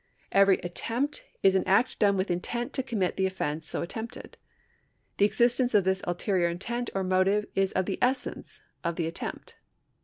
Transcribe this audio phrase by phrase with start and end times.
[0.31, 4.35] Every attempt is an act done with intent to commit the offence so attempted.
[5.17, 9.05] The existence of this ulterior in tent or motive is of the essence of the
[9.05, 9.57] attempt.